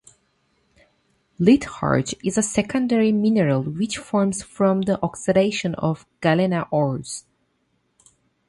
Litharge 1.37 2.15
is 2.23 2.35
a 2.35 2.41
secondary 2.41 3.11
mineral 3.11 3.61
which 3.61 3.99
forms 3.99 4.41
from 4.41 4.81
the 4.81 4.99
oxidation 5.03 5.75
of 5.75 6.07
galena 6.21 6.67
ores. 6.71 7.25